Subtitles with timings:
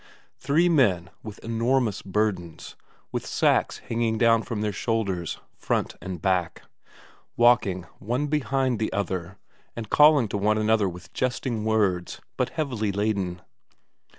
[0.39, 2.75] Three men with enormous burdens,
[3.11, 6.63] with sacks hanging down from their shoulders, front and back.
[7.37, 9.37] Walking one behind the other,
[9.75, 13.41] and calling to one another with jesting words, but heavily laden.